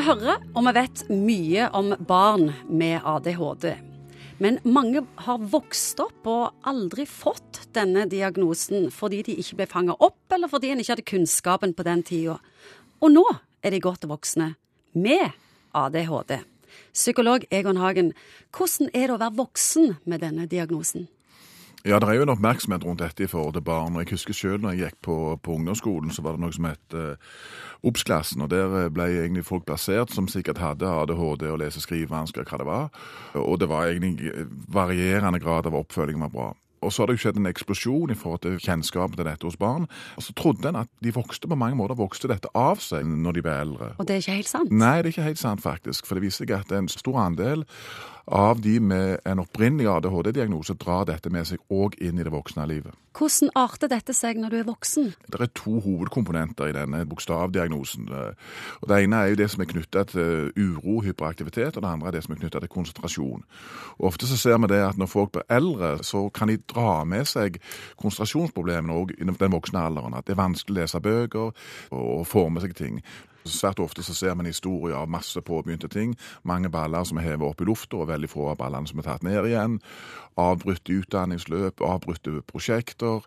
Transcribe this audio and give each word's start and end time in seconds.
Vi 0.00 0.06
hører 0.06 0.38
og 0.56 0.64
vi 0.64 0.72
vet 0.72 1.00
mye 1.12 1.64
om 1.76 1.90
barn 2.08 2.46
med 2.72 3.02
ADHD. 3.04 3.66
Men 4.40 4.56
mange 4.64 5.02
har 5.26 5.42
vokst 5.52 6.00
opp 6.00 6.24
og 6.30 6.62
aldri 6.64 7.04
fått 7.04 7.66
denne 7.76 8.06
diagnosen 8.08 8.88
fordi 8.96 9.18
de 9.26 9.34
ikke 9.42 9.58
ble 9.58 9.66
fanga 9.68 9.98
opp, 10.00 10.22
eller 10.32 10.48
fordi 10.48 10.70
en 10.72 10.80
ikke 10.80 10.94
hadde 10.94 11.06
kunnskapen 11.10 11.76
på 11.76 11.84
den 11.84 12.00
tida. 12.08 12.38
Og 13.04 13.12
nå 13.12 13.26
er 13.60 13.76
de 13.76 13.82
godt 13.84 14.08
voksne 14.08 14.54
med 14.96 15.36
ADHD. 15.76 16.38
Psykolog 16.96 17.44
Egon 17.52 17.84
Hagen, 17.84 18.14
hvordan 18.56 18.88
er 18.94 19.10
det 19.10 19.18
å 19.18 19.20
være 19.20 19.40
voksen 19.42 19.98
med 20.08 20.24
denne 20.24 20.48
diagnosen? 20.48 21.10
Ja, 21.86 21.96
det 21.96 22.10
er 22.10 22.18
jo 22.18 22.24
en 22.26 22.34
oppmerksomhet 22.34 22.84
rundt 22.84 23.00
dette 23.00 23.24
i 23.24 23.30
forhold 23.30 23.54
til 23.56 23.64
barn. 23.64 23.96
og 23.96 24.02
Jeg 24.02 24.10
husker 24.10 24.36
selv 24.36 24.60
når 24.60 24.74
jeg 24.76 24.90
gikk 24.90 24.98
på, 25.02 25.16
på 25.42 25.54
ungdomsskolen, 25.56 26.10
så 26.12 26.22
var 26.22 26.36
det 26.36 26.44
noe 26.44 26.52
som 26.52 26.68
het 26.68 26.96
uh, 26.96 27.14
Obs-klassen. 27.88 28.42
og 28.44 28.50
Der 28.50 28.90
ble 28.92 29.08
egentlig 29.08 29.46
folk 29.48 29.64
plassert 29.64 30.12
som 30.12 30.28
sikkert 30.28 30.60
hadde 30.60 30.88
ADHD 30.88 31.48
og 31.48 31.58
lese- 31.62 31.80
og 31.80 31.86
skrivevansker, 31.88 32.44
hva 32.44 32.58
det 32.60 32.68
var. 32.68 32.90
Og 33.34 33.60
det 33.60 33.68
var 33.68 33.88
egentlig 33.88 34.48
varierende 34.68 35.40
grad 35.40 35.66
av 35.66 35.78
oppfølging 35.80 36.20
var 36.20 36.34
bra. 36.34 36.50
Og 36.80 36.92
så 36.92 37.02
har 37.02 37.10
det 37.10 37.18
jo 37.18 37.22
skjedd 37.26 37.40
en 37.40 37.48
eksplosjon 37.50 38.12
i 38.12 38.16
forhold 38.16 38.40
til 38.44 38.60
kjennskapen 38.60 39.18
til 39.18 39.28
dette 39.28 39.44
hos 39.44 39.58
barn. 39.60 39.84
Og 40.16 40.24
så 40.24 40.32
trodde 40.36 40.68
en 40.70 40.80
at 40.80 40.88
de 41.04 41.12
vokste 41.12 41.48
på 41.48 41.58
mange 41.58 41.76
måter 41.76 41.98
vokste 41.98 42.30
dette 42.30 42.48
av 42.56 42.80
seg 42.80 43.04
når 43.04 43.36
de 43.36 43.44
ble 43.44 43.56
eldre. 43.66 43.90
Og 43.98 44.08
det 44.08 44.16
er 44.16 44.24
ikke 44.24 44.38
helt 44.38 44.52
sant? 44.52 44.72
Nei, 44.72 44.96
det 45.00 45.10
er 45.10 45.14
ikke 45.14 45.28
helt 45.28 45.42
sant, 45.42 45.64
faktisk. 45.64 46.08
For 46.08 46.16
det 46.16 46.24
viser 46.24 46.46
seg 46.46 46.56
at 46.56 46.72
en 46.76 46.88
stor 46.88 47.20
andel 47.20 47.66
av 48.30 48.60
de 48.62 48.78
med 48.80 49.18
en 49.26 49.42
opprinnelig 49.42 49.88
ADHD-diagnose 49.90 50.74
drar 50.78 51.06
dette 51.08 51.30
med 51.34 51.48
seg 51.48 51.60
òg 51.70 51.96
inn 51.98 52.20
i 52.20 52.26
det 52.26 52.32
voksne 52.32 52.66
livet. 52.70 52.94
Hvordan 53.10 53.50
arter 53.58 53.90
dette 53.90 54.14
seg 54.14 54.38
når 54.38 54.52
du 54.52 54.56
er 54.60 54.68
voksen? 54.68 55.08
Det 55.26 55.40
er 55.42 55.50
to 55.58 55.80
hovedkomponenter 55.82 56.70
i 56.70 56.74
denne 56.76 57.02
bokstavdiagnosen. 57.10 58.06
Og 58.10 58.88
Det 58.88 59.00
ene 59.02 59.16
er 59.16 59.32
jo 59.32 59.40
det 59.40 59.48
som 59.50 59.64
er 59.64 59.70
knytta 59.72 60.04
til 60.12 60.52
uro, 60.54 61.00
hyperaktivitet, 61.02 61.76
og 61.76 61.82
det 61.82 61.90
andre 61.90 62.08
er 62.08 62.16
det 62.16 62.22
som 62.24 62.34
er 62.34 62.40
knytta 62.40 62.60
til 62.62 62.70
konsentrasjon. 62.70 63.42
Og 63.98 64.06
Ofte 64.12 64.30
så 64.30 64.38
ser 64.38 64.58
vi 64.62 64.70
det 64.70 64.78
at 64.84 64.98
når 64.98 65.10
folk 65.10 65.32
blir 65.32 65.48
eldre, 65.50 65.98
så 66.04 66.28
kan 66.28 66.48
de 66.48 66.56
dra 66.70 67.02
med 67.04 67.26
seg 67.26 67.58
konsentrasjonsproblemene 67.98 68.94
òg 68.94 69.16
i 69.18 69.26
den 69.26 69.52
voksne 69.52 69.82
alderen. 69.82 70.14
At 70.14 70.26
det 70.26 70.36
er 70.38 70.44
vanskelig 70.44 70.78
å 70.78 70.80
lese 70.80 71.02
bøker 71.02 71.50
og 71.90 72.26
få 72.26 72.48
med 72.48 72.62
seg 72.62 72.78
ting. 72.78 73.02
Svært 73.44 73.80
ofte 73.80 74.02
så 74.04 74.14
ser 74.14 74.34
man 74.36 74.46
historier 74.46 74.96
av 74.98 75.08
masse 75.08 75.40
påbegynte 75.40 75.88
ting. 75.88 76.16
Mange 76.42 76.70
baller 76.70 77.04
som 77.08 77.18
er 77.18 77.30
hevet 77.30 77.46
opp 77.46 77.60
i 77.60 77.68
lufta, 77.68 77.96
og 77.96 78.10
veldig 78.10 78.28
få 78.28 78.50
av 78.52 78.58
ballene 78.60 78.88
som 78.90 79.00
er 79.00 79.08
tatt 79.08 79.24
ned 79.24 79.48
igjen. 79.48 79.78
Avbrutte 80.40 80.92
utdanningsløp, 81.00 81.80
avbrutte 81.84 82.42
prosjekter, 82.48 83.24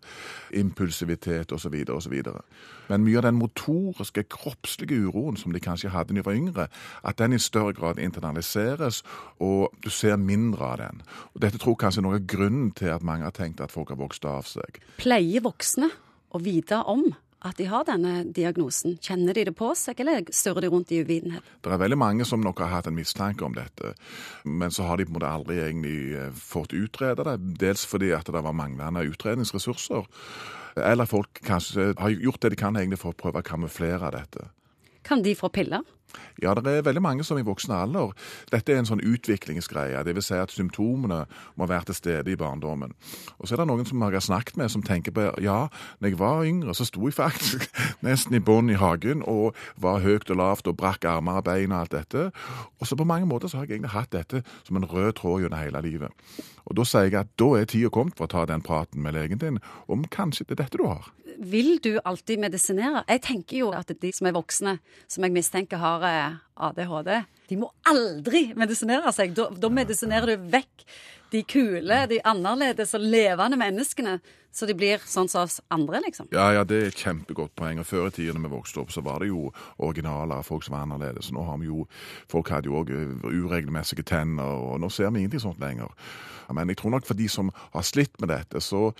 impulsivitet 0.53 1.51
osv. 1.51 1.75
osv. 1.89 2.15
Men 2.89 3.05
mye 3.05 3.17
av 3.17 3.27
den 3.27 3.39
motoriske, 3.41 4.25
kroppslige 4.29 5.01
uroen 5.07 5.37
som 5.39 5.53
de 5.53 5.61
kanskje 5.63 5.93
hadde 5.93 6.13
da 6.13 6.19
de 6.19 6.25
var 6.25 6.37
yngre, 6.37 6.67
at 7.03 7.17
den 7.17 7.33
i 7.33 7.39
større 7.39 7.73
grad 7.73 7.99
internaliseres, 7.99 9.03
og 9.39 9.73
du 9.83 9.89
ser 9.89 10.17
mindre 10.17 10.65
av 10.65 10.77
den. 10.77 11.03
Og 11.33 11.41
Dette 11.41 11.57
tror 11.57 11.77
kanskje 11.79 12.03
er 12.03 12.07
noe 12.07 12.19
av 12.19 12.27
grunnen 12.27 12.71
til 12.71 12.93
at 12.93 13.03
mange 13.03 13.25
har 13.25 13.35
tenkt 13.35 13.61
at 13.61 13.71
folk 13.71 13.89
har 13.89 14.01
vokst 14.01 14.25
av 14.25 14.45
seg. 14.47 14.81
Pleier 15.01 15.43
voksne 15.43 15.89
å 16.33 16.41
vite 16.41 16.81
om 16.89 17.07
at 17.43 17.59
de 17.59 17.67
har 17.67 17.83
denne 17.87 18.23
diagnosen? 18.35 18.95
Kjenner 19.03 19.35
de 19.35 19.45
det 19.49 19.55
på 19.59 19.73
seg, 19.77 19.99
eller 19.99 20.23
surrer 20.31 20.65
de 20.65 20.71
rundt 20.71 20.93
i 20.95 21.01
uvitenhet? 21.03 21.45
Det 21.63 21.71
er 21.73 21.81
veldig 21.81 21.99
mange 21.99 22.27
som 22.27 22.43
nok 22.43 22.63
har 22.63 22.71
hatt 22.77 22.89
en 22.89 22.97
mistanke 22.97 23.45
om 23.45 23.55
dette, 23.57 23.93
men 24.47 24.71
så 24.71 24.87
har 24.87 24.99
de 24.99 25.07
på 25.07 25.13
en 25.13 25.19
måte 25.19 25.31
aldri 25.31 25.59
egentlig 25.61 25.97
eh, 26.19 26.31
fått 26.37 26.75
utrede 26.77 27.27
det. 27.27 27.37
Dels 27.65 27.85
fordi 27.89 28.13
at 28.15 28.31
det 28.31 28.43
var 28.45 28.55
manglende 28.55 29.05
utredningsressurser, 29.11 30.07
eller 30.79 31.09
folk 31.09 31.43
kanskje 31.45 31.91
har 31.99 32.15
gjort 32.15 32.41
det 32.41 32.55
de 32.55 32.61
kan 32.63 32.79
egentlig 32.79 33.01
for 33.03 33.13
å 33.13 33.19
prøve 33.19 33.43
å 33.43 33.45
kamuflere 33.45 34.13
dette. 34.15 34.47
Kan 35.03 35.21
de 35.21 35.35
få 35.35 35.51
piller? 35.51 35.83
Ja, 36.41 36.53
det 36.57 36.67
er 36.67 36.85
veldig 36.85 37.03
mange 37.03 37.25
som 37.27 37.37
i 37.39 37.45
voksen 37.45 37.73
alder. 37.75 38.13
Dette 38.51 38.73
er 38.73 38.81
en 38.81 38.89
sånn 38.89 39.03
utviklingsgreie. 39.03 40.01
Vil 40.07 40.21
si 40.23 40.37
at 40.37 40.53
symptomene 40.53 41.23
må 41.59 41.67
være 41.69 41.89
til 41.89 41.99
stede 41.99 42.33
i 42.33 42.39
barndommen. 42.39 42.93
Og 43.39 43.47
så 43.47 43.55
er 43.55 43.63
det 43.63 43.69
noen 43.69 43.87
som 43.87 44.01
jeg 44.03 44.17
har 44.17 44.25
snakket 44.25 44.59
med, 44.59 44.71
som 44.73 44.85
tenker 44.85 45.15
på 45.15 45.29
ja, 45.43 45.67
når 45.99 46.13
jeg 46.13 46.19
var 46.19 46.45
yngre, 46.47 46.75
så 46.77 46.87
sto 46.87 47.05
jeg 47.07 47.17
faktisk 47.17 47.67
nesten 48.07 48.37
i 48.37 48.43
bånn 48.43 48.71
i 48.73 48.79
hagen 48.79 49.23
og 49.29 49.57
var 49.81 50.03
høyt 50.03 50.29
og 50.33 50.39
lavt 50.39 50.69
og 50.69 50.77
brakk 50.79 51.07
armer 51.09 51.41
og 51.41 51.47
bein 51.49 51.73
og 51.73 51.83
alt 51.83 51.97
dette. 51.97 52.29
Og 52.79 52.89
så 52.89 52.97
på 52.99 53.07
mange 53.07 53.29
måter 53.29 53.51
så 53.51 53.59
har 53.59 53.67
jeg 53.67 53.77
egentlig 53.77 53.95
hatt 53.95 54.13
dette 54.13 54.43
som 54.63 54.79
en 54.79 54.89
rød 54.89 55.13
tråd 55.19 55.45
gjennom 55.45 55.61
hele 55.61 55.83
livet. 55.85 56.41
Og 56.63 56.77
da 56.79 56.85
sier 56.87 57.09
jeg 57.09 57.19
at 57.19 57.31
da 57.39 57.49
er 57.59 57.67
tida 57.69 57.91
kommet 57.93 58.17
for 58.17 58.27
å 58.27 58.33
ta 58.33 58.45
den 58.49 58.63
praten 58.63 59.03
med 59.03 59.17
legen 59.17 59.41
din 59.41 59.59
om 59.91 60.05
kanskje 60.07 60.47
det 60.47 60.57
er 60.57 60.63
dette 60.65 60.79
du 60.79 60.87
har. 60.87 61.09
Vil 61.37 61.77
du 61.83 61.97
alltid 62.05 62.41
medisinere? 62.41 63.03
Jeg 63.09 63.21
tenker 63.25 63.57
jo 63.63 63.71
at 63.75 63.91
de 64.01 64.11
som 64.13 64.27
er 64.29 64.35
voksne, 64.35 64.77
som 65.07 65.25
jeg 65.25 65.35
mistenker 65.35 65.81
har 65.81 66.05
eh, 66.07 66.35
ADHD, 66.55 67.11
de 67.49 67.57
må 67.59 67.71
aldri 67.89 68.45
medisinere 68.57 69.11
seg. 69.15 69.33
Da, 69.37 69.49
da 69.49 69.71
medisinerer 69.73 70.33
du 70.33 70.47
vekk 70.53 70.87
de 71.33 71.41
kule, 71.49 72.03
de 72.09 72.21
annerledes 72.29 72.93
og 72.93 73.05
levende 73.09 73.57
menneskene, 73.57 74.19
så 74.53 74.67
de 74.69 74.75
blir 74.77 75.01
sånn 75.09 75.29
som 75.31 75.47
oss 75.47 75.57
andre, 75.73 75.97
liksom. 76.05 76.27
Ja, 76.33 76.51
ja, 76.53 76.61
det 76.67 76.77
er 76.77 76.91
et 76.91 76.99
kjempegodt 77.01 77.55
poeng. 77.57 77.79
Og 77.81 77.87
Før 77.89 78.11
i 78.11 78.13
tida 78.13 78.35
da 78.35 78.43
vi 78.43 78.51
vokste 78.51 78.83
opp, 78.83 78.93
så 78.93 79.01
var 79.01 79.23
det 79.23 79.31
jo 79.31 79.47
originaler 79.81 80.35
av 80.37 80.45
folk 80.45 80.65
som 80.65 80.75
var 80.75 80.85
annerledes. 80.85 81.31
Nå 81.33 81.45
har 81.47 81.57
vi 81.57 81.71
jo, 81.71 81.87
Folk 82.29 82.51
hadde 82.53 82.69
jo 82.69 82.77
òg 82.83 82.93
uregelmessige 83.25 84.05
tenner, 84.05 84.45
og 84.45 84.77
nå 84.83 84.91
ser 84.93 85.09
vi 85.09 85.23
ingenting 85.23 85.41
sånt 85.41 85.61
lenger. 85.63 85.89
Men 86.53 86.69
jeg 86.69 86.77
tror 86.81 86.91
nok 86.93 87.07
for 87.07 87.17
de 87.17 87.25
som 87.31 87.49
har 87.73 87.85
slitt 87.87 88.19
med 88.21 88.29
dette, 88.29 88.59
så, 88.61 88.91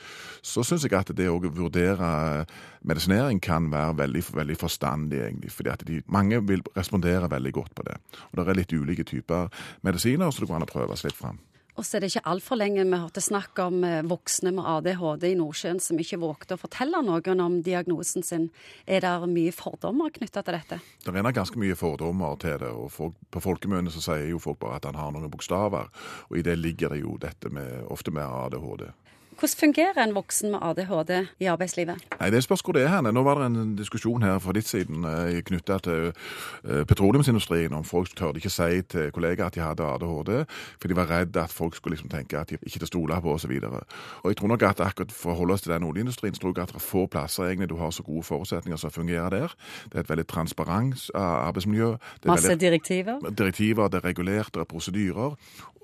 så 0.41 0.64
syns 0.66 0.85
jeg 0.88 0.96
at 0.96 1.12
det 1.14 1.28
å 1.30 1.41
vurdere 1.44 2.46
medisinering 2.88 3.41
kan 3.44 3.68
være 3.72 3.97
veldig, 4.00 4.24
veldig 4.40 4.58
forstandig, 4.58 5.20
egentlig. 5.28 5.52
fordi 5.52 5.70
at 5.74 5.84
de, 5.88 6.00
mange 6.08 6.40
vil 6.47 6.64
respondere 6.78 7.30
veldig 7.30 7.43
godt 7.52 7.76
på 7.76 7.84
det. 7.84 7.98
Og 8.31 8.40
det 8.40 8.48
er 8.48 8.62
litt 8.62 8.74
ulike 8.74 9.04
typer 9.04 9.50
medisiner, 9.81 10.31
så 10.31 10.40
det 10.40 10.48
går 10.48 10.62
an 10.62 10.68
å 10.68 10.72
prøve 10.72 10.96
seg 10.96 11.12
litt 11.12 11.20
fram. 11.20 11.42
Og 11.74 11.86
så 11.86 11.98
er 11.98 12.04
det 12.04 12.12
ikke 12.12 12.30
altfor 12.30 12.59
lenge 12.59 12.84
vi 12.86 12.98
hørte 13.02 13.22
snakk 13.24 13.58
om 13.64 13.80
eh, 13.88 14.04
voksne 14.06 14.52
med 14.54 14.68
ADHD 14.70 15.24
i 15.31 15.38
Nordsjøen 15.40 15.80
som 15.82 15.98
ikke 15.98 16.20
vågte 16.22 16.53
å 16.53 16.62
fortelle 16.62 17.02
noen 17.02 17.42
om 17.42 17.56
diagnosen 17.66 18.26
sin. 18.26 18.50
Er 18.86 19.02
det 19.02 19.32
mye 19.32 19.53
fordommer 19.56 20.14
knytta 20.14 20.44
til 20.46 20.58
dette? 20.59 20.80
Det 21.02 21.14
er 21.18 21.34
ganske 21.34 21.58
mye 21.58 21.78
fordommer 21.78 22.38
til 22.42 22.59
det. 22.62 22.70
og 22.70 22.92
folk, 22.94 23.18
På 23.34 23.42
folkemunne 23.42 23.94
så 23.94 24.03
sier 24.06 24.30
jo 24.30 24.42
folk 24.44 24.62
bare 24.62 24.78
at 24.78 24.86
han 24.86 25.00
har 25.02 25.16
noen 25.16 25.34
bokstaver. 25.34 25.90
Og 26.30 26.38
i 26.38 26.46
det 26.46 26.59
ligger 26.62 26.94
det 26.94 27.02
jo 27.02 27.18
dette 27.18 27.50
med, 27.50 27.82
ofte 27.90 28.14
med 28.14 28.30
ADHD. 28.30 28.92
Hvordan 29.40 29.60
fungerer 29.60 30.04
en 30.04 30.16
voksen 30.16 30.52
med 30.52 30.60
ADHD 30.62 31.28
i 31.40 31.46
arbeidslivet? 31.46 31.96
Nei, 32.20 32.30
Det 32.30 32.44
spørs 32.44 32.62
hvor 32.62 32.74
det 32.74 32.84
er 32.84 32.92
hen. 32.96 33.14
Nå 33.14 33.24
var 33.24 33.40
det 33.40 33.46
en 33.46 33.76
diskusjon 33.76 34.24
her 34.24 34.40
fra 34.40 34.54
ditt 34.54 34.68
siden 34.68 35.06
eh, 35.06 35.42
knytta 35.42 35.78
til 35.84 36.12
eh, 36.12 36.84
petroleumsindustrien. 36.86 37.74
om 37.74 37.84
Folk 37.84 38.16
tørde 38.16 38.38
ikke 38.38 38.50
si 38.50 38.82
til 38.82 39.12
kollegaer 39.12 39.46
at 39.48 39.56
de 39.56 39.62
hadde 39.62 39.84
ADHD, 39.84 40.46
for 40.80 40.88
de 40.88 40.96
var 40.96 41.10
redd 41.10 41.38
at 41.38 41.52
folk 41.52 41.76
skulle 41.76 41.96
liksom 41.96 42.10
tenke 42.10 42.40
at 42.40 42.50
de 42.50 42.58
ikke 42.62 42.80
til 42.80 42.88
stole 42.88 43.22
på 43.22 43.34
osv. 43.34 43.52
Jeg 43.52 44.38
tror 44.38 44.48
nok 44.48 44.62
at 44.62 44.80
akkurat 44.80 45.12
for 45.12 45.34
å 45.34 45.38
holde 45.42 45.54
oss 45.54 45.66
til 45.66 45.74
den 45.74 45.84
oljeindustrien, 45.84 46.36
så 46.36 46.42
tror 46.42 46.54
jeg 46.56 46.64
at 46.64 46.74
det 46.76 46.82
er 46.82 46.88
få 46.88 47.06
plasser 47.08 47.50
egentlig 47.50 47.70
du 47.70 47.78
har 47.78 47.92
så 47.92 48.04
gode 48.04 48.24
forutsetninger 48.24 48.78
som 48.78 48.92
fungerer 48.92 49.30
der. 49.30 49.58
Det 49.90 49.96
er 49.98 50.06
et 50.06 50.10
veldig 50.10 50.28
transparent 50.28 51.10
arbeidsmiljø. 51.16 51.96
Masse 52.26 52.50
veldig, 52.50 52.62
direktiver? 52.62 53.30
Direktiver, 53.30 53.88
det 53.88 54.04
er 54.04 54.10
regulert, 54.10 54.54
det 54.54 54.62
er 54.62 54.70
prosedyrer. 54.70 55.38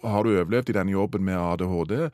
Har 0.04 0.24
du 0.24 0.31
overlevd 0.31 0.70
i 0.70 0.76
denne 0.78 0.92
jobben 0.92 1.24
med 1.24 1.36
ADHD, 1.36 2.10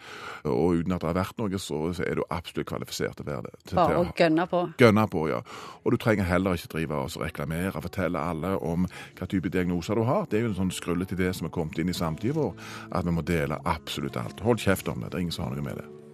og 0.49 0.79
uten 0.79 0.95
at 0.95 1.01
det 1.01 1.09
har 1.09 1.17
vært 1.19 1.24
noe, 1.39 1.59
så 1.61 1.79
er 2.05 2.19
du 2.19 2.23
absolutt 2.29 2.69
kvalifisert 2.69 3.17
til 3.19 3.25
å 3.25 3.29
være 3.31 3.49
det. 3.49 3.55
Til, 3.63 3.79
Bare 3.79 4.01
å 4.01 4.05
gønne 4.17 4.47
på? 4.51 4.61
Gønne 4.81 5.07
på, 5.11 5.25
ja. 5.31 5.41
Og 5.83 5.95
du 5.95 5.99
trenger 6.01 6.29
heller 6.29 6.59
ikke 6.59 6.73
drive 6.75 7.01
og 7.01 7.19
reklamere 7.21 7.73
og 7.75 7.87
fortelle 7.87 8.21
alle 8.21 8.55
om 8.61 8.87
hva 9.17 9.29
type 9.31 9.51
diagnoser 9.53 9.99
du 9.99 10.05
har. 10.07 10.29
Det 10.29 10.39
er 10.39 10.47
jo 10.47 10.53
en 10.53 10.61
sånn 10.63 10.73
skrullete 10.75 11.17
idé 11.17 11.33
som 11.35 11.49
er 11.49 11.55
kommet 11.55 11.81
inn 11.81 11.91
i 11.91 11.97
samtiden 11.97 12.39
vår, 12.39 12.55
at 12.91 13.05
vi 13.07 13.15
må 13.15 13.25
dele 13.25 13.61
absolutt 13.65 14.17
alt. 14.21 14.43
Hold 14.45 14.63
kjeft 14.63 14.89
om 14.91 15.01
det, 15.01 15.13
det 15.13 15.19
er 15.19 15.27
ingen 15.27 15.35
som 15.35 15.47
har 15.47 15.55
noe 15.55 15.65
med 15.65 15.81
det. 15.81 16.04